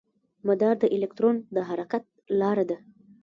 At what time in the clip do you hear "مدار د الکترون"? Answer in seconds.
0.47-1.35